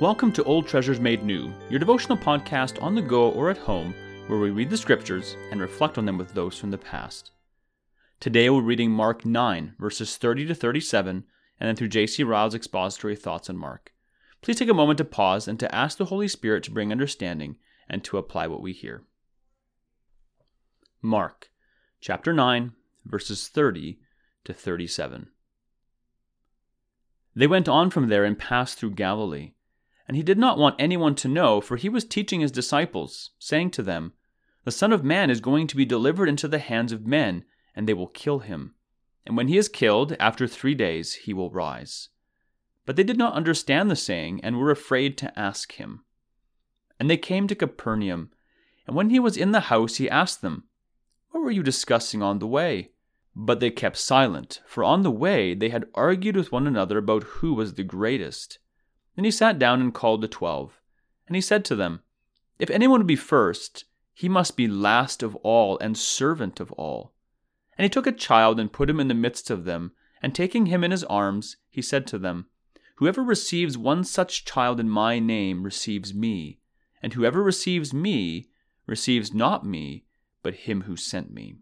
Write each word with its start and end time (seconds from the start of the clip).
Welcome 0.00 0.32
to 0.32 0.44
Old 0.44 0.66
Treasures 0.66 0.98
Made 0.98 1.24
New, 1.24 1.52
your 1.68 1.78
devotional 1.78 2.16
podcast 2.16 2.82
on 2.82 2.94
the 2.94 3.02
go 3.02 3.32
or 3.32 3.50
at 3.50 3.58
home, 3.58 3.94
where 4.28 4.38
we 4.38 4.48
read 4.48 4.70
the 4.70 4.76
scriptures 4.78 5.36
and 5.50 5.60
reflect 5.60 5.98
on 5.98 6.06
them 6.06 6.16
with 6.16 6.32
those 6.32 6.56
from 6.56 6.70
the 6.70 6.78
past. 6.78 7.32
Today 8.18 8.48
we're 8.48 8.62
reading 8.62 8.90
Mark 8.90 9.26
9, 9.26 9.74
verses 9.78 10.16
30 10.16 10.46
to 10.46 10.54
37, 10.54 11.24
and 11.60 11.68
then 11.68 11.76
through 11.76 11.88
J.C. 11.88 12.24
Ryle's 12.24 12.54
expository 12.54 13.14
thoughts 13.14 13.50
on 13.50 13.58
Mark. 13.58 13.92
Please 14.40 14.58
take 14.58 14.70
a 14.70 14.74
moment 14.74 14.96
to 14.96 15.04
pause 15.04 15.46
and 15.46 15.60
to 15.60 15.74
ask 15.74 15.98
the 15.98 16.06
Holy 16.06 16.28
Spirit 16.28 16.64
to 16.64 16.70
bring 16.70 16.90
understanding 16.90 17.56
and 17.86 18.02
to 18.04 18.16
apply 18.16 18.46
what 18.46 18.62
we 18.62 18.72
hear. 18.72 19.02
Mark 21.02 21.50
chapter 22.00 22.32
9, 22.32 22.72
verses 23.04 23.48
30 23.48 23.98
to 24.44 24.54
37. 24.54 25.28
They 27.36 27.46
went 27.46 27.68
on 27.68 27.90
from 27.90 28.08
there 28.08 28.24
and 28.24 28.38
passed 28.38 28.78
through 28.78 28.92
Galilee. 28.92 29.52
And 30.10 30.16
he 30.16 30.24
did 30.24 30.38
not 30.38 30.58
want 30.58 30.74
anyone 30.76 31.14
to 31.14 31.28
know, 31.28 31.60
for 31.60 31.76
he 31.76 31.88
was 31.88 32.04
teaching 32.04 32.40
his 32.40 32.50
disciples, 32.50 33.30
saying 33.38 33.70
to 33.70 33.82
them, 33.84 34.12
The 34.64 34.72
Son 34.72 34.92
of 34.92 35.04
Man 35.04 35.30
is 35.30 35.40
going 35.40 35.68
to 35.68 35.76
be 35.76 35.84
delivered 35.84 36.28
into 36.28 36.48
the 36.48 36.58
hands 36.58 36.90
of 36.90 37.06
men, 37.06 37.44
and 37.76 37.86
they 37.86 37.94
will 37.94 38.08
kill 38.08 38.40
him. 38.40 38.74
And 39.24 39.36
when 39.36 39.46
he 39.46 39.56
is 39.56 39.68
killed, 39.68 40.16
after 40.18 40.48
three 40.48 40.74
days 40.74 41.14
he 41.14 41.32
will 41.32 41.52
rise. 41.52 42.08
But 42.86 42.96
they 42.96 43.04
did 43.04 43.18
not 43.18 43.34
understand 43.34 43.88
the 43.88 43.94
saying, 43.94 44.40
and 44.42 44.58
were 44.58 44.72
afraid 44.72 45.16
to 45.18 45.38
ask 45.38 45.74
him. 45.74 46.02
And 46.98 47.08
they 47.08 47.16
came 47.16 47.46
to 47.46 47.54
Capernaum. 47.54 48.32
And 48.88 48.96
when 48.96 49.10
he 49.10 49.20
was 49.20 49.36
in 49.36 49.52
the 49.52 49.70
house, 49.70 49.94
he 49.98 50.10
asked 50.10 50.42
them, 50.42 50.64
What 51.30 51.44
were 51.44 51.52
you 51.52 51.62
discussing 51.62 52.20
on 52.20 52.40
the 52.40 52.48
way? 52.48 52.90
But 53.36 53.60
they 53.60 53.70
kept 53.70 53.96
silent, 53.96 54.60
for 54.66 54.82
on 54.82 55.02
the 55.02 55.10
way 55.12 55.54
they 55.54 55.68
had 55.68 55.86
argued 55.94 56.34
with 56.34 56.50
one 56.50 56.66
another 56.66 56.98
about 56.98 57.22
who 57.22 57.54
was 57.54 57.74
the 57.74 57.84
greatest. 57.84 58.58
Then 59.20 59.26
he 59.26 59.30
sat 59.30 59.58
down 59.58 59.82
and 59.82 59.92
called 59.92 60.22
the 60.22 60.28
twelve. 60.28 60.80
And 61.26 61.36
he 61.36 61.42
said 61.42 61.62
to 61.66 61.76
them, 61.76 62.00
If 62.58 62.70
anyone 62.70 63.00
would 63.00 63.06
be 63.06 63.16
first, 63.16 63.84
he 64.14 64.30
must 64.30 64.56
be 64.56 64.66
last 64.66 65.22
of 65.22 65.36
all 65.42 65.78
and 65.78 65.94
servant 65.94 66.58
of 66.58 66.72
all. 66.72 67.12
And 67.76 67.84
he 67.84 67.90
took 67.90 68.06
a 68.06 68.12
child 68.12 68.58
and 68.58 68.72
put 68.72 68.88
him 68.88 68.98
in 68.98 69.08
the 69.08 69.14
midst 69.14 69.50
of 69.50 69.66
them, 69.66 69.92
and 70.22 70.34
taking 70.34 70.64
him 70.64 70.82
in 70.82 70.90
his 70.90 71.04
arms, 71.04 71.58
he 71.68 71.82
said 71.82 72.06
to 72.06 72.18
them, 72.18 72.46
Whoever 72.94 73.22
receives 73.22 73.76
one 73.76 74.04
such 74.04 74.46
child 74.46 74.80
in 74.80 74.88
my 74.88 75.18
name 75.18 75.64
receives 75.64 76.14
me, 76.14 76.58
and 77.02 77.12
whoever 77.12 77.42
receives 77.42 77.92
me 77.92 78.48
receives 78.86 79.34
not 79.34 79.66
me, 79.66 80.06
but 80.42 80.64
him 80.64 80.84
who 80.84 80.96
sent 80.96 81.30
me. 81.30 81.56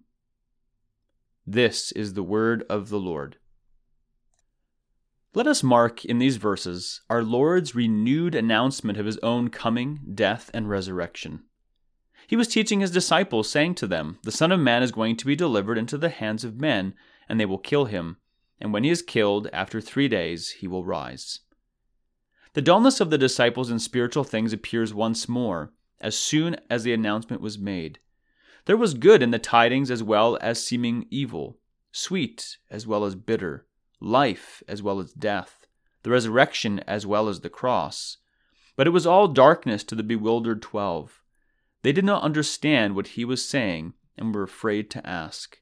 This 1.44 1.90
is 1.90 2.14
the 2.14 2.22
word 2.22 2.62
of 2.70 2.88
the 2.88 3.00
Lord. 3.00 3.38
Let 5.38 5.46
us 5.46 5.62
mark 5.62 6.04
in 6.04 6.18
these 6.18 6.36
verses 6.36 7.02
our 7.08 7.22
Lord's 7.22 7.72
renewed 7.72 8.34
announcement 8.34 8.98
of 8.98 9.06
his 9.06 9.18
own 9.18 9.50
coming, 9.50 10.00
death, 10.12 10.50
and 10.52 10.68
resurrection. 10.68 11.44
He 12.26 12.34
was 12.34 12.48
teaching 12.48 12.80
his 12.80 12.90
disciples, 12.90 13.48
saying 13.48 13.76
to 13.76 13.86
them, 13.86 14.18
The 14.24 14.32
Son 14.32 14.50
of 14.50 14.58
Man 14.58 14.82
is 14.82 14.90
going 14.90 15.14
to 15.14 15.26
be 15.26 15.36
delivered 15.36 15.78
into 15.78 15.96
the 15.96 16.08
hands 16.08 16.42
of 16.42 16.60
men, 16.60 16.92
and 17.28 17.38
they 17.38 17.46
will 17.46 17.56
kill 17.56 17.84
him, 17.84 18.16
and 18.60 18.72
when 18.72 18.82
he 18.82 18.90
is 18.90 19.00
killed, 19.00 19.48
after 19.52 19.80
three 19.80 20.08
days 20.08 20.50
he 20.58 20.66
will 20.66 20.84
rise. 20.84 21.38
The 22.54 22.60
dullness 22.60 23.00
of 23.00 23.10
the 23.10 23.16
disciples 23.16 23.70
in 23.70 23.78
spiritual 23.78 24.24
things 24.24 24.52
appears 24.52 24.92
once 24.92 25.28
more, 25.28 25.72
as 26.00 26.18
soon 26.18 26.56
as 26.68 26.82
the 26.82 26.92
announcement 26.92 27.40
was 27.40 27.60
made. 27.60 28.00
There 28.64 28.76
was 28.76 28.92
good 28.92 29.22
in 29.22 29.30
the 29.30 29.38
tidings 29.38 29.88
as 29.92 30.02
well 30.02 30.36
as 30.40 30.60
seeming 30.60 31.06
evil, 31.10 31.58
sweet 31.92 32.58
as 32.72 32.88
well 32.88 33.04
as 33.04 33.14
bitter 33.14 33.67
life 34.00 34.62
as 34.68 34.82
well 34.82 35.00
as 35.00 35.12
death, 35.12 35.66
the 36.02 36.10
resurrection 36.10 36.80
as 36.86 37.06
well 37.06 37.28
as 37.28 37.40
the 37.40 37.50
cross. 37.50 38.18
But 38.76 38.86
it 38.86 38.90
was 38.90 39.06
all 39.06 39.28
darkness 39.28 39.82
to 39.84 39.94
the 39.94 40.02
bewildered 40.02 40.62
twelve. 40.62 41.22
They 41.82 41.92
did 41.92 42.04
not 42.04 42.22
understand 42.22 42.94
what 42.94 43.08
he 43.08 43.24
was 43.24 43.44
saying 43.44 43.94
and 44.16 44.34
were 44.34 44.42
afraid 44.42 44.90
to 44.90 45.06
ask. 45.06 45.58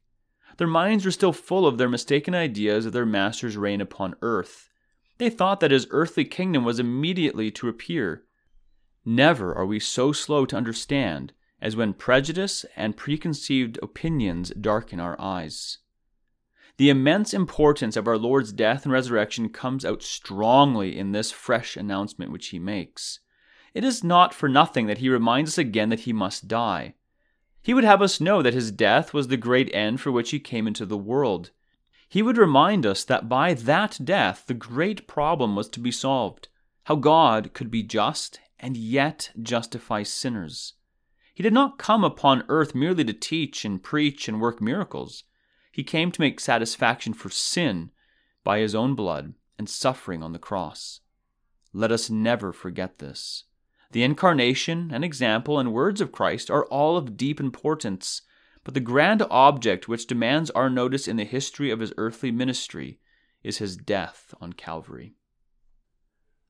Their 0.59 0.67
minds 0.67 1.05
were 1.05 1.11
still 1.11 1.33
full 1.33 1.67
of 1.67 1.77
their 1.77 1.89
mistaken 1.89 2.35
ideas 2.35 2.87
of 2.87 2.93
their 2.93 3.07
master's 3.07 3.57
reign 3.57 3.81
upon 3.81 4.17
earth. 4.23 4.71
They 5.19 5.31
thought 5.31 5.61
that 5.61 5.71
his 5.71 5.87
earthly 5.91 6.25
kingdom 6.25 6.65
was 6.65 6.79
immediately 6.79 7.51
to 7.53 7.69
appear. 7.69 8.25
Never 9.05 9.55
are 9.55 9.67
we 9.67 9.81
so 9.81 10.13
slow 10.13 10.47
to 10.47 10.57
understand 10.57 11.33
as 11.61 11.77
when 11.77 11.95
prejudice 11.95 12.67
and 12.77 12.97
preconceived 12.97 13.79
opinions 13.83 14.51
darken 14.61 15.01
our 15.01 15.19
eyes. 15.19 15.79
The 16.79 16.91
immense 16.91 17.33
importance 17.33 17.97
of 17.97 18.07
our 18.07 18.19
Lord's 18.19 18.53
death 18.53 18.85
and 18.85 18.93
resurrection 18.93 19.49
comes 19.49 19.85
out 19.85 20.03
strongly 20.03 20.99
in 20.99 21.13
this 21.13 21.31
fresh 21.31 21.77
announcement 21.77 22.31
which 22.31 22.49
he 22.49 22.59
makes. 22.59 23.21
It 23.73 23.85
is 23.85 24.05
not 24.05 24.35
for 24.35 24.49
nothing 24.49 24.87
that 24.87 24.99
he 24.99 25.09
reminds 25.09 25.53
us 25.53 25.59
again 25.59 25.89
that 25.89 26.01
he 26.01 26.13
must 26.13 26.49
die. 26.49 26.95
He 27.63 27.75
would 27.75 27.85
have 27.85 28.03
us 28.03 28.21
know 28.21 28.43
that 28.43 28.55
his 28.55 28.71
death 28.71 29.15
was 29.15 29.29
the 29.29 29.37
great 29.37 29.75
end 29.75 30.01
for 30.01 30.13
which 30.13 30.31
he 30.31 30.39
came 30.39 30.67
into 30.67 30.87
the 30.87 30.99
world. 30.99 31.51
He 32.09 32.23
would 32.23 32.39
remind 32.39 32.87
us 32.87 33.05
that 33.05 33.29
by 33.29 33.55
that 33.55 33.99
death 34.05 34.45
the 34.47 34.55
great 34.55 35.07
problem 35.07 35.57
was 35.57 35.69
to 35.71 35.81
be 35.81 35.91
solved 35.91 36.49
how 36.87 36.95
God 36.95 37.53
could 37.53 37.69
be 37.69 37.83
just 37.83 38.39
and 38.61 38.77
yet 38.77 39.33
justify 39.43 40.05
sinners. 40.05 40.75
He 41.35 41.43
did 41.43 41.53
not 41.53 41.79
come 41.79 42.05
upon 42.05 42.45
earth 42.49 42.77
merely 42.77 43.05
to 43.05 43.13
teach 43.13 43.65
and 43.65 43.83
preach 43.83 44.29
and 44.29 44.41
work 44.41 44.63
miracles. 44.63 45.25
He 45.77 45.85
came 45.85 46.11
to 46.11 46.23
make 46.23 46.41
satisfaction 46.41 47.13
for 47.13 47.29
sin 47.29 47.91
by 48.43 48.61
his 48.61 48.75
own 48.75 48.95
blood 48.95 49.35
and 49.59 49.69
suffering 49.69 50.23
on 50.23 50.33
the 50.33 50.39
cross. 50.39 51.01
Let 51.75 51.93
us 51.93 52.09
never 52.09 52.51
forget 52.51 52.99
this. 52.99 53.45
The 53.93 54.03
incarnation 54.03 54.91
and 54.91 55.05
example 55.05 55.59
and 55.59 55.75
words 55.75 56.01
of 56.01 56.13
Christ 56.13 56.51
are 56.51 56.65
all 56.69 56.97
of 56.97 57.19
deep 57.19 57.41
importance, 57.41 58.23
but 58.65 58.73
the 58.73 58.81
grand 58.81 59.21
object 59.31 59.87
which 59.87 60.07
demands 60.07 60.49
our 60.53 60.71
notice 60.71 61.07
in 61.07 61.17
the 61.17 61.25
history 61.25 61.71
of 61.71 61.81
his 61.81 61.93
earthly 61.99 62.31
ministry 62.31 62.99
is 63.43 63.59
his 63.59 63.77
death 63.77 64.33
on 64.41 64.55
Calvary. 64.55 65.13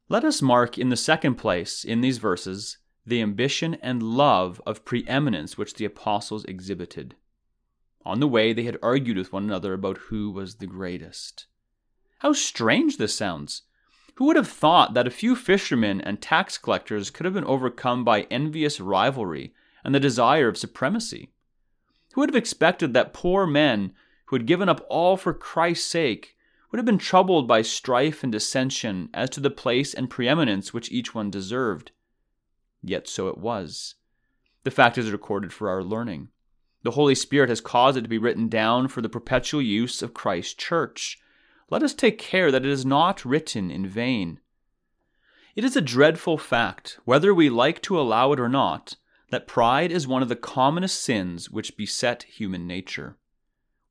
Let 0.08 0.24
us 0.24 0.40
mark 0.40 0.78
in 0.78 0.90
the 0.90 0.96
second 0.96 1.34
place 1.34 1.82
in 1.82 2.00
these 2.00 2.18
verses 2.18 2.78
the 3.04 3.20
ambition 3.20 3.74
and 3.82 4.04
love 4.04 4.62
of 4.64 4.84
preeminence 4.84 5.58
which 5.58 5.74
the 5.74 5.84
apostles 5.84 6.44
exhibited. 6.44 7.16
On 8.06 8.20
the 8.20 8.28
way, 8.28 8.52
they 8.52 8.62
had 8.62 8.78
argued 8.84 9.16
with 9.16 9.32
one 9.32 9.42
another 9.42 9.72
about 9.72 9.98
who 9.98 10.30
was 10.30 10.54
the 10.54 10.66
greatest. 10.68 11.46
How 12.20 12.32
strange 12.34 12.98
this 12.98 13.12
sounds! 13.12 13.62
Who 14.14 14.26
would 14.26 14.36
have 14.36 14.46
thought 14.46 14.94
that 14.94 15.08
a 15.08 15.10
few 15.10 15.34
fishermen 15.34 16.00
and 16.00 16.22
tax 16.22 16.56
collectors 16.56 17.10
could 17.10 17.24
have 17.24 17.34
been 17.34 17.44
overcome 17.44 18.04
by 18.04 18.22
envious 18.30 18.78
rivalry 18.78 19.52
and 19.82 19.92
the 19.92 19.98
desire 19.98 20.46
of 20.46 20.56
supremacy? 20.56 21.32
Who 22.12 22.20
would 22.20 22.30
have 22.30 22.36
expected 22.36 22.94
that 22.94 23.12
poor 23.12 23.44
men 23.44 23.92
who 24.26 24.36
had 24.36 24.46
given 24.46 24.68
up 24.68 24.86
all 24.88 25.16
for 25.16 25.34
Christ's 25.34 25.90
sake 25.90 26.36
would 26.70 26.78
have 26.78 26.86
been 26.86 26.98
troubled 26.98 27.48
by 27.48 27.62
strife 27.62 28.22
and 28.22 28.30
dissension 28.30 29.10
as 29.14 29.30
to 29.30 29.40
the 29.40 29.50
place 29.50 29.92
and 29.92 30.08
preeminence 30.08 30.72
which 30.72 30.92
each 30.92 31.12
one 31.12 31.28
deserved? 31.28 31.90
Yet 32.84 33.08
so 33.08 33.26
it 33.26 33.38
was. 33.38 33.96
The 34.62 34.70
fact 34.70 34.96
is 34.96 35.10
recorded 35.10 35.52
for 35.52 35.68
our 35.68 35.82
learning. 35.82 36.28
The 36.86 36.92
Holy 36.92 37.16
Spirit 37.16 37.48
has 37.48 37.60
caused 37.60 37.98
it 37.98 38.02
to 38.02 38.08
be 38.08 38.16
written 38.16 38.46
down 38.46 38.86
for 38.86 39.02
the 39.02 39.08
perpetual 39.08 39.60
use 39.60 40.02
of 40.02 40.14
Christ's 40.14 40.54
church. 40.54 41.18
Let 41.68 41.82
us 41.82 41.92
take 41.92 42.16
care 42.16 42.52
that 42.52 42.64
it 42.64 42.70
is 42.70 42.86
not 42.86 43.24
written 43.24 43.72
in 43.72 43.88
vain. 43.88 44.38
It 45.56 45.64
is 45.64 45.74
a 45.74 45.80
dreadful 45.80 46.38
fact, 46.38 47.00
whether 47.04 47.34
we 47.34 47.50
like 47.50 47.82
to 47.82 47.98
allow 47.98 48.30
it 48.30 48.38
or 48.38 48.48
not, 48.48 48.94
that 49.30 49.48
pride 49.48 49.90
is 49.90 50.06
one 50.06 50.22
of 50.22 50.28
the 50.28 50.36
commonest 50.36 51.02
sins 51.02 51.50
which 51.50 51.76
beset 51.76 52.22
human 52.22 52.68
nature. 52.68 53.16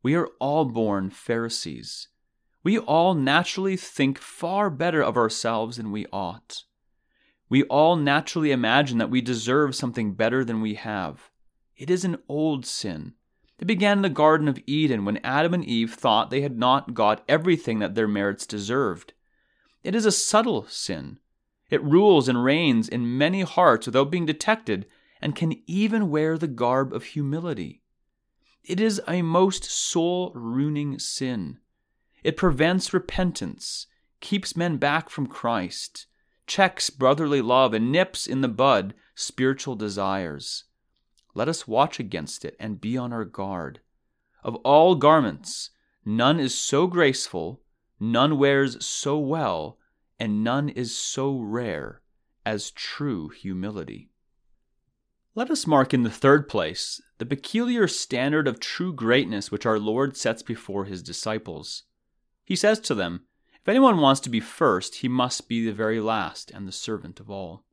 We 0.01 0.15
are 0.15 0.29
all 0.39 0.63
born 0.63 1.09
Pharisees. 1.09 2.07
We 2.63 2.79
all 2.79 3.13
naturally 3.13 3.75
think 3.75 4.19
far 4.19 4.69
better 4.69 5.01
of 5.01 5.17
ourselves 5.17 5.75
than 5.75 5.91
we 5.91 6.05
ought. 6.13 6.63
We 7.49 7.63
all 7.63 7.97
naturally 7.97 8.53
imagine 8.53 8.99
that 8.99 9.11
we 9.11 9.19
deserve 9.19 9.75
something 9.75 10.13
better 10.13 10.45
than 10.45 10.61
we 10.61 10.75
have. 10.75 11.29
It 11.77 11.89
is 11.89 12.05
an 12.05 12.17
old 12.29 12.65
sin. 12.65 13.13
It 13.59 13.65
began 13.65 13.99
in 13.99 14.01
the 14.01 14.09
Garden 14.09 14.47
of 14.47 14.59
Eden 14.65 15.05
when 15.05 15.17
Adam 15.17 15.53
and 15.53 15.63
Eve 15.63 15.93
thought 15.93 16.29
they 16.29 16.41
had 16.41 16.57
not 16.57 16.93
got 16.93 17.23
everything 17.27 17.79
that 17.79 17.95
their 17.95 18.07
merits 18.07 18.45
deserved. 18.45 19.13
It 19.83 19.95
is 19.95 20.05
a 20.05 20.11
subtle 20.11 20.65
sin. 20.67 21.19
It 21.69 21.83
rules 21.83 22.27
and 22.27 22.43
reigns 22.43 22.87
in 22.89 23.17
many 23.17 23.41
hearts 23.41 23.85
without 23.85 24.11
being 24.11 24.25
detected 24.25 24.85
and 25.21 25.35
can 25.35 25.61
even 25.67 26.09
wear 26.09 26.37
the 26.37 26.47
garb 26.47 26.93
of 26.93 27.03
humility. 27.03 27.81
It 28.63 28.79
is 28.79 29.01
a 29.07 29.21
most 29.21 29.63
soul 29.63 30.31
ruining 30.33 30.99
sin. 30.99 31.59
It 32.23 32.37
prevents 32.37 32.93
repentance, 32.93 33.87
keeps 34.19 34.55
men 34.55 34.77
back 34.77 35.09
from 35.09 35.27
Christ, 35.27 36.07
checks 36.47 36.89
brotherly 36.89 37.41
love, 37.41 37.73
and 37.73 37.91
nips 37.91 38.27
in 38.27 38.41
the 38.41 38.47
bud 38.47 38.93
spiritual 39.13 39.75
desires. 39.75 40.63
Let 41.35 41.49
us 41.49 41.67
watch 41.67 41.99
against 41.99 42.45
it 42.45 42.55
and 42.59 42.81
be 42.81 42.97
on 42.97 43.11
our 43.13 43.25
guard. 43.25 43.81
Of 44.41 44.55
all 44.57 44.95
garments, 44.95 45.69
none 46.05 46.39
is 46.39 46.57
so 46.57 46.87
graceful, 46.87 47.61
none 47.99 48.37
wears 48.37 48.83
so 48.83 49.19
well, 49.19 49.77
and 50.17 50.43
none 50.43 50.69
is 50.69 50.95
so 50.95 51.37
rare 51.37 52.01
as 52.45 52.71
true 52.71 53.29
humility. 53.29 54.09
Let 55.33 55.51
us 55.51 55.67
mark 55.67 55.93
in 55.93 56.03
the 56.03 56.09
third 56.09 56.47
place 56.47 57.01
the 57.17 57.25
peculiar 57.25 57.87
standard 57.87 58.47
of 58.47 58.61
true 58.61 58.93
greatness 58.93 59.51
which 59.51 59.65
our 59.65 59.79
Lord 59.79 60.15
sets 60.15 60.41
before 60.41 60.85
his 60.85 61.03
disciples. 61.03 61.83
He 62.45 62.55
says 62.55 62.79
to 62.81 62.95
them, 62.95 63.25
If 63.59 63.67
anyone 63.67 63.97
wants 63.97 64.21
to 64.21 64.29
be 64.29 64.39
first, 64.39 64.95
he 64.95 65.09
must 65.09 65.49
be 65.49 65.65
the 65.65 65.73
very 65.73 65.99
last 65.99 66.51
and 66.51 66.65
the 66.65 66.71
servant 66.71 67.19
of 67.19 67.29
all. 67.29 67.65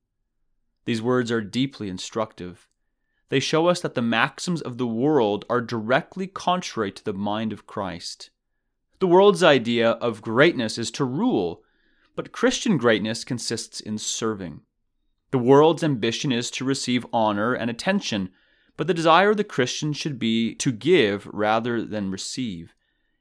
These 0.85 1.03
words 1.03 1.31
are 1.31 1.41
deeply 1.41 1.89
instructive. 1.89 2.69
They 3.33 3.41
show 3.41 3.69
us 3.69 3.81
that 3.81 3.95
the 3.95 4.03
maxims 4.03 4.61
of 4.61 4.77
the 4.77 4.87
world 4.87 5.47
are 5.49 5.63
directly 5.63 6.27
contrary 6.27 6.93
to 6.93 7.03
the 7.03 7.15
mind 7.15 7.51
of 7.51 7.67
Christ. 7.67 8.29
The 8.99 9.07
world's 9.07 9.43
idea 9.43 9.93
of 9.93 10.21
greatness 10.21 10.77
is 10.77 10.91
to 10.91 11.07
rule, 11.07 11.63
but 12.15 12.31
Christian 12.31 12.77
greatness 12.77 13.25
consists 13.25 13.81
in 13.81 13.97
serving. 13.97 14.61
The 15.31 15.39
world's 15.39 15.83
ambition 15.83 16.31
is 16.31 16.51
to 16.51 16.67
receive 16.67 17.07
honor 17.11 17.55
and 17.55 17.71
attention, 17.71 18.29
but 18.77 18.87
the 18.87 18.93
desire 18.93 19.31
of 19.31 19.39
the 19.39 19.45
Christian 19.45 19.95
should 19.95 20.19
be 20.19 20.55
to 20.57 20.71
give 20.71 21.27
rather 21.29 21.87
than 21.87 22.11
receive, 22.11 22.75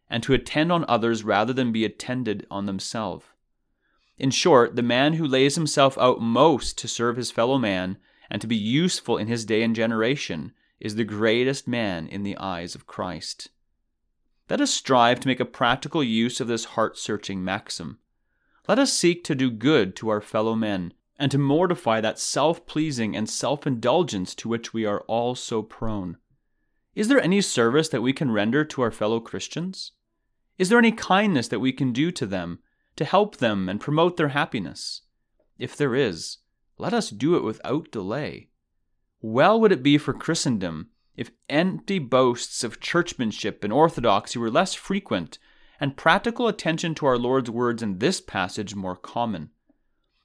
and 0.10 0.22
to 0.24 0.34
attend 0.34 0.74
on 0.74 0.84
others 0.90 1.24
rather 1.24 1.54
than 1.54 1.72
be 1.72 1.86
attended 1.86 2.46
on 2.52 2.66
themselves. 2.66 3.28
In 4.18 4.30
short, 4.30 4.76
the 4.76 4.84
man 4.84 5.14
who 5.14 5.26
lays 5.26 5.56
himself 5.56 5.98
out 5.98 6.20
most 6.20 6.78
to 6.80 6.90
serve 6.90 7.16
his 7.16 7.32
fellow 7.32 7.58
man 7.58 7.98
and 8.32 8.40
to 8.42 8.48
be 8.48 8.56
useful 8.56 9.18
in 9.18 9.28
his 9.28 9.46
day 9.46 9.62
and 9.62 9.76
generation 9.76 10.54
is 10.80 10.96
the 10.96 11.04
greatest 11.04 11.68
man 11.68 12.08
in 12.08 12.24
the 12.24 12.38
eyes 12.38 12.74
of 12.74 12.88
Christ. 12.88 13.50
Let 14.50 14.62
us 14.62 14.74
strive 14.74 15.20
to 15.20 15.28
make 15.28 15.42
a 15.42 15.46
practical 15.46 16.02
use 16.02 16.40
of 16.40 16.48
this 16.48 16.66
heart 16.66 16.98
searching 16.98 17.44
maxim. 17.44 18.00
Let 18.70 18.80
us 18.80 18.94
seek 18.94 19.26
to 19.26 19.36
do 19.36 19.52
good 19.52 19.98
to 19.98 20.10
our 20.10 20.22
fellow 20.22 20.56
men 20.56 20.94
and 21.20 21.30
to 21.32 21.38
mortify 21.38 22.00
that 22.02 22.20
self 22.20 22.66
pleasing 22.66 23.16
and 23.16 23.30
self 23.30 23.68
indulgence 23.68 24.34
to 24.36 24.48
which 24.50 24.74
we 24.74 24.86
are 24.86 25.02
all 25.02 25.36
so 25.36 25.62
prone. 25.62 26.18
Is 26.96 27.10
there 27.10 27.22
any 27.22 27.42
service 27.42 27.90
that 27.90 28.02
we 28.02 28.14
can 28.14 28.32
render 28.32 28.64
to 28.64 28.82
our 28.82 28.92
fellow 28.92 29.20
Christians? 29.20 29.92
Is 30.58 30.70
there 30.70 30.80
any 30.80 30.92
kindness 30.94 31.50
that 31.50 31.60
we 31.60 31.74
can 31.74 31.92
do 31.92 32.12
to 32.12 32.26
them 32.26 32.60
to 32.96 33.04
help 33.04 33.38
them 33.38 33.68
and 33.68 33.80
promote 33.80 34.16
their 34.16 34.30
happiness? 34.30 35.02
If 35.60 35.76
there 35.76 35.96
is, 35.96 36.38
let 36.82 36.96
us 36.96 37.12
do 37.12 37.36
it 37.36 37.44
without 37.44 37.92
delay. 37.92 38.50
Well 39.22 39.62
would 39.62 39.72
it 39.72 39.84
be 39.84 40.00
for 40.00 40.16
Christendom 40.16 40.90
if 41.16 41.30
empty 41.48 42.00
boasts 42.00 42.64
of 42.64 42.80
churchmanship 42.80 43.64
and 43.64 43.72
orthodoxy 43.72 44.40
were 44.40 44.50
less 44.50 44.74
frequent 44.74 45.38
and 45.80 45.96
practical 45.96 46.48
attention 46.48 46.96
to 46.96 47.06
our 47.06 47.20
Lord's 47.20 47.52
words 47.52 47.84
in 47.84 48.00
this 48.00 48.20
passage 48.20 48.74
more 48.74 48.96
common. 48.96 49.52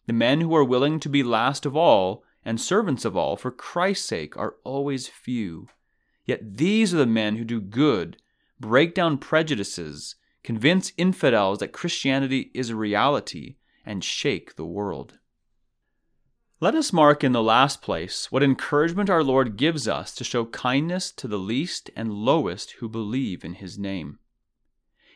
The 0.07 0.15
men 0.15 0.41
who 0.41 0.57
are 0.57 0.65
willing 0.65 0.99
to 1.01 1.11
be 1.11 1.23
last 1.23 1.67
of 1.67 1.77
all 1.77 2.25
and 2.43 2.59
servants 2.59 3.05
of 3.05 3.19
all 3.19 3.37
for 3.37 3.51
Christ's 3.51 4.07
sake 4.07 4.35
are 4.39 4.55
always 4.65 5.09
few. 5.09 5.69
Yet 6.25 6.57
these 6.57 6.95
are 6.95 6.99
the 6.99 7.05
men 7.05 7.37
who 7.37 7.45
do 7.45 7.61
good, 7.61 8.17
break 8.59 8.95
down 8.95 9.19
prejudices, 9.19 10.15
convince 10.43 10.95
infidels 10.97 11.59
that 11.59 11.73
Christianity 11.73 12.51
is 12.55 12.71
a 12.71 12.77
reality, 12.77 13.57
and 13.85 14.03
shake 14.03 14.57
the 14.57 14.65
world. 14.65 15.19
Let 16.59 16.75
us 16.75 16.93
mark 16.93 17.23
in 17.23 17.33
the 17.33 17.43
last 17.43 17.83
place 17.83 18.33
what 18.33 18.43
encouragement 18.43 19.11
our 19.11 19.23
Lord 19.23 19.57
gives 19.57 19.87
us 19.87 20.15
to 20.15 20.25
show 20.25 20.47
kindness 20.47 21.13
to 21.13 21.29
the 21.29 21.39
least 21.39 21.91
and 21.95 22.13
lowest 22.13 22.73
who 22.73 22.89
believe 22.89 23.45
in 23.45 23.55
his 23.55 23.79
name. 23.79 24.19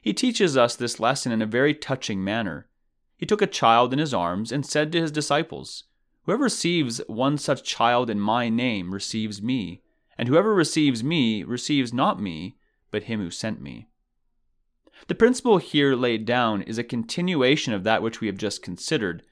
He 0.03 0.13
teaches 0.13 0.57
us 0.57 0.77
this 0.77 1.01
lesson 1.01 1.33
in 1.33 1.43
a 1.43 1.47
very 1.47 1.75
touching 1.75 2.23
manner 2.23 2.71
he 3.21 3.27
took 3.27 3.43
a 3.43 3.47
child 3.47 3.93
in 3.93 3.99
his 3.99 4.15
arms 4.15 4.51
and 4.51 4.65
said 4.65 4.91
to 4.93 5.01
his 5.01 5.13
disciples, 5.13 5.85
Whoever 6.23 6.45
receives 6.45 7.03
one 7.07 7.37
such 7.37 7.63
child 7.63 8.09
in 8.09 8.19
my 8.19 8.49
name 8.49 8.95
receives 8.95 9.43
me, 9.43 9.83
and 10.17 10.27
whoever 10.27 10.55
receives 10.55 11.05
me 11.05 11.45
receives 11.45 11.93
not 11.93 12.19
me, 12.19 12.57
but 12.91 13.03
him 13.03 13.21
who 13.21 13.31
sent 13.31 13.61
me. 13.61 13.91
The 15.09 15.15
principle 15.15 15.59
here 15.59 15.95
laid 15.95 16.25
down 16.25 16.63
is 16.63 16.79
a 16.79 16.83
continuation 16.83 17.75
of 17.75 17.85
that 17.85 18.03
which 18.03 18.23
we 18.23 18.27
have 18.27 18.39
just 18.39 18.63
considered. 18.63 19.23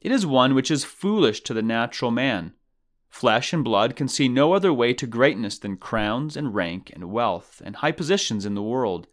It 0.00 0.10
is 0.10 0.24
one 0.24 0.54
which 0.54 0.70
is 0.70 0.84
foolish 0.84 1.42
to 1.42 1.52
the 1.52 1.62
natural 1.62 2.10
man. 2.10 2.54
Flesh 3.10 3.52
and 3.52 3.62
blood 3.62 3.96
can 3.96 4.08
see 4.08 4.28
no 4.28 4.54
other 4.54 4.72
way 4.72 4.94
to 4.94 5.06
greatness 5.06 5.58
than 5.58 5.76
crowns 5.76 6.36
and 6.36 6.54
rank 6.54 6.90
and 6.94 7.10
wealth 7.10 7.60
and 7.64 7.76
high 7.76 7.92
positions 7.92 8.46
in 8.46 8.54
the 8.54 8.62
world. 8.62 9.08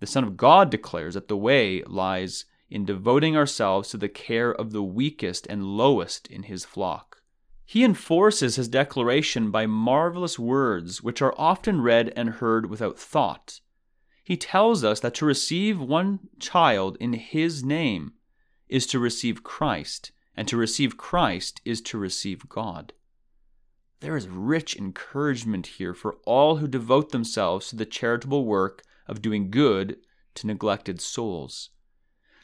The 0.00 0.06
Son 0.06 0.24
of 0.24 0.36
God 0.36 0.70
declares 0.70 1.14
that 1.14 1.28
the 1.28 1.36
way 1.36 1.82
lies 1.84 2.46
in 2.70 2.84
devoting 2.84 3.36
ourselves 3.36 3.90
to 3.90 3.98
the 3.98 4.08
care 4.08 4.54
of 4.54 4.72
the 4.72 4.82
weakest 4.82 5.46
and 5.50 5.76
lowest 5.76 6.26
in 6.28 6.44
his 6.44 6.64
flock. 6.64 7.20
He 7.64 7.84
enforces 7.84 8.56
his 8.56 8.68
declaration 8.68 9.50
by 9.50 9.66
marvelous 9.66 10.38
words, 10.38 11.02
which 11.02 11.20
are 11.20 11.34
often 11.36 11.80
read 11.80 12.12
and 12.16 12.30
heard 12.30 12.70
without 12.70 12.98
thought. 12.98 13.60
He 14.22 14.36
tells 14.36 14.82
us 14.82 15.00
that 15.00 15.14
to 15.14 15.26
receive 15.26 15.80
one 15.80 16.20
child 16.38 16.96
in 17.00 17.12
his 17.12 17.62
name 17.62 18.12
is 18.68 18.86
to 18.88 18.98
receive 18.98 19.42
Christ, 19.42 20.12
and 20.36 20.46
to 20.48 20.56
receive 20.56 20.96
Christ 20.96 21.60
is 21.64 21.80
to 21.82 21.98
receive 21.98 22.48
God. 22.48 22.92
There 24.00 24.16
is 24.16 24.28
rich 24.28 24.76
encouragement 24.76 25.66
here 25.66 25.94
for 25.94 26.16
all 26.26 26.56
who 26.56 26.68
devote 26.68 27.10
themselves 27.10 27.68
to 27.68 27.76
the 27.76 27.86
charitable 27.86 28.44
work 28.44 28.82
of 29.06 29.22
doing 29.22 29.50
good 29.50 29.96
to 30.34 30.46
neglected 30.46 31.00
souls. 31.00 31.70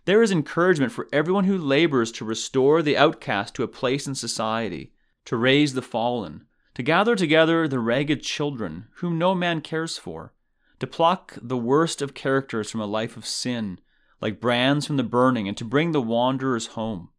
There 0.05 0.23
is 0.23 0.33
encouragement 0.33 0.93
for 0.93 1.09
everyone 1.13 1.45
who 1.45 1.59
labors 1.59 2.11
to 2.13 2.25
restore 2.25 2.83
the 2.83 2.97
outcast 2.97 3.55
to 3.55 3.63
a 3.63 3.69
place 3.69 4.07
in 4.07 4.15
society, 4.15 4.93
to 5.27 5.37
raise 5.37 5.75
the 5.75 5.83
fallen, 5.83 6.47
to 6.75 6.83
gather 6.83 7.15
together 7.15 7.69
the 7.69 7.79
ragged 7.79 8.23
children 8.23 8.87
whom 8.97 9.19
no 9.19 9.35
man 9.35 9.61
cares 9.61 9.99
for, 9.99 10.33
to 10.81 10.87
pluck 10.87 11.39
the 11.41 11.57
worst 11.57 12.03
of 12.03 12.15
characters 12.15 12.71
from 12.71 12.81
a 12.81 12.87
life 12.87 13.17
of 13.17 13.27
sin, 13.27 13.79
like 14.23 14.41
brands 14.41 14.87
from 14.87 14.97
the 14.97 15.03
burning, 15.03 15.49
and 15.49 15.57
to 15.59 15.65
bring 15.65 15.93
the 15.93 16.01
wanderers 16.01 16.69
home. 16.69 17.11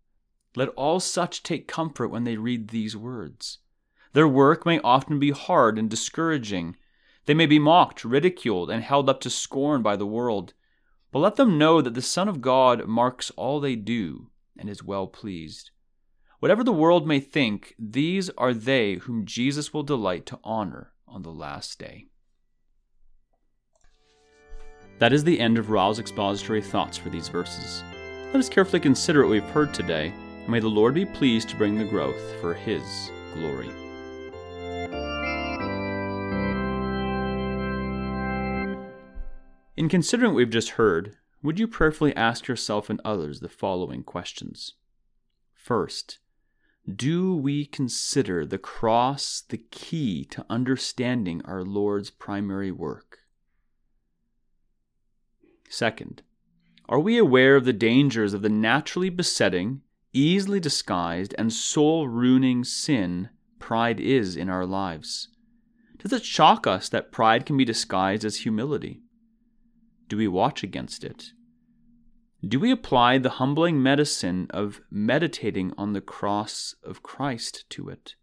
Let 0.55 0.69
all 0.69 0.99
such 0.99 1.43
take 1.43 1.67
comfort 1.67 2.07
when 2.07 2.23
they 2.23 2.37
read 2.37 2.69
these 2.69 2.95
words. 2.95 3.59
Their 4.13 4.27
work 4.27 4.65
may 4.65 4.79
often 4.79 5.19
be 5.19 5.31
hard 5.31 5.77
and 5.77 5.89
discouraging. 5.89 6.77
They 7.25 7.33
may 7.33 7.45
be 7.45 7.59
mocked, 7.59 8.05
ridiculed, 8.05 8.69
and 8.69 8.83
held 8.83 9.09
up 9.09 9.19
to 9.21 9.29
scorn 9.29 9.81
by 9.81 9.97
the 9.97 10.05
world. 10.05 10.53
But 11.11 11.19
let 11.19 11.35
them 11.35 11.57
know 11.57 11.81
that 11.81 11.93
the 11.93 12.01
Son 12.01 12.29
of 12.29 12.41
God 12.41 12.87
marks 12.87 13.31
all 13.31 13.59
they 13.59 13.75
do 13.75 14.29
and 14.57 14.69
is 14.69 14.83
well 14.83 15.07
pleased. 15.07 15.71
Whatever 16.39 16.63
the 16.63 16.71
world 16.71 17.07
may 17.07 17.19
think, 17.19 17.75
these 17.79 18.29
are 18.31 18.53
they 18.53 18.95
whom 18.95 19.25
Jesus 19.25 19.73
will 19.73 19.83
delight 19.83 20.25
to 20.27 20.39
honor 20.43 20.93
on 21.07 21.23
the 21.23 21.31
last 21.31 21.79
day. 21.79 22.07
That 25.03 25.11
is 25.11 25.25
the 25.25 25.37
end 25.37 25.57
of 25.57 25.69
Ryle's 25.69 25.99
expository 25.99 26.61
thoughts 26.61 26.95
for 26.95 27.09
these 27.09 27.27
verses. 27.27 27.83
Let 28.27 28.37
us 28.37 28.47
carefully 28.47 28.79
consider 28.79 29.23
what 29.23 29.31
we've 29.31 29.43
heard 29.43 29.73
today, 29.73 30.13
and 30.39 30.47
may 30.47 30.61
the 30.61 30.69
Lord 30.69 30.93
be 30.93 31.03
pleased 31.05 31.49
to 31.49 31.57
bring 31.57 31.77
the 31.77 31.83
growth 31.83 32.39
for 32.39 32.53
His 32.53 33.11
glory. 33.33 33.67
In 39.75 39.89
considering 39.89 40.31
what 40.31 40.37
we've 40.37 40.49
just 40.49 40.69
heard, 40.69 41.17
would 41.41 41.59
you 41.59 41.67
prayerfully 41.67 42.15
ask 42.15 42.47
yourself 42.47 42.89
and 42.89 43.01
others 43.03 43.41
the 43.41 43.49
following 43.49 44.03
questions? 44.03 44.75
First, 45.53 46.19
do 46.89 47.35
we 47.35 47.65
consider 47.65 48.45
the 48.45 48.57
cross 48.57 49.43
the 49.49 49.57
key 49.57 50.23
to 50.31 50.45
understanding 50.49 51.41
our 51.43 51.61
Lord's 51.61 52.09
primary 52.09 52.71
work? 52.71 53.22
Second, 55.73 56.21
are 56.87 56.99
we 56.99 57.17
aware 57.17 57.55
of 57.55 57.65
the 57.65 57.73
dangers 57.73 58.35
of 58.35 58.43
the 58.43 58.49
naturally 58.49 59.09
besetting, 59.09 59.81
easily 60.13 60.59
disguised, 60.59 61.33
and 61.35 61.51
soul 61.51 62.07
ruining 62.07 62.63
sin 62.63 63.29
pride 63.57 63.99
is 63.99 64.35
in 64.35 64.49
our 64.49 64.67
lives? 64.67 65.29
Does 65.97 66.13
it 66.13 66.23
shock 66.23 66.67
us 66.67 66.89
that 66.89 67.11
pride 67.11 67.47
can 67.47 67.57
be 67.57 67.65
disguised 67.65 68.23
as 68.23 68.41
humility? 68.41 69.01
Do 70.09 70.17
we 70.17 70.27
watch 70.27 70.61
against 70.61 71.03
it? 71.03 71.31
Do 72.47 72.59
we 72.59 72.69
apply 72.69 73.17
the 73.17 73.41
humbling 73.41 73.81
medicine 73.81 74.45
of 74.51 74.79
meditating 74.91 75.73
on 75.75 75.93
the 75.93 76.01
cross 76.01 76.75
of 76.83 77.01
Christ 77.01 77.65
to 77.71 77.89
it? 77.89 78.13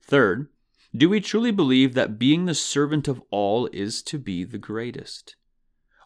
Third, 0.00 0.48
do 0.94 1.08
we 1.08 1.20
truly 1.20 1.50
believe 1.50 1.94
that 1.94 2.18
being 2.18 2.44
the 2.44 2.54
servant 2.54 3.08
of 3.08 3.22
all 3.30 3.66
is 3.72 4.02
to 4.02 4.18
be 4.18 4.44
the 4.44 4.58
greatest? 4.58 5.36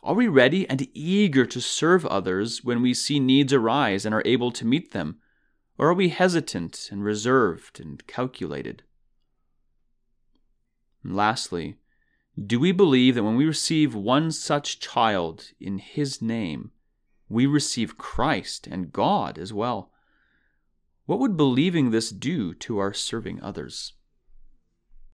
Are 0.01 0.15
we 0.15 0.29
ready 0.29 0.69
and 0.69 0.87
eager 0.95 1.45
to 1.45 1.61
serve 1.61 2.07
others 2.07 2.63
when 2.63 2.81
we 2.81 2.95
see 2.95 3.19
needs 3.19 3.53
arise 3.53 4.07
and 4.07 4.15
are 4.15 4.23
able 4.25 4.53
to 4.53 4.65
meet 4.65 4.93
them? 4.93 5.17
Or 5.77 5.89
are 5.89 5.95
we 5.95 6.11
hesitant 6.11 6.89
and 6.93 7.03
reserved 7.03 7.81
and 7.81 8.07
calculated? 8.07 8.85
And 11.03 11.17
lastly, 11.17 11.79
do 12.41 12.61
we 12.61 12.71
believe 12.71 13.17
that 13.17 13.25
when 13.25 13.35
we 13.35 13.45
receive 13.45 13.93
one 13.93 14.31
such 14.31 14.79
child 14.79 15.51
in 15.59 15.79
His 15.79 16.23
name, 16.23 16.71
we 17.29 17.45
receive 17.45 17.99
Christ 17.99 18.69
and 18.69 18.93
God 18.93 19.37
as 19.37 19.53
well? 19.53 19.91
What 21.07 21.19
would 21.19 21.37
believing 21.37 21.91
this 21.91 22.11
do 22.11 22.55
to 22.55 22.79
our 22.79 22.93
serving 22.93 23.43
others? 23.43 23.95